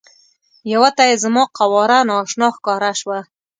یوه 0.73 0.89
ته 0.97 1.03
یې 1.09 1.15
زما 1.23 1.43
قواره 1.57 1.99
نا 2.07 2.15
اشنا 2.23 2.47
ښکاره 2.55 2.91
شوه. 2.99 3.19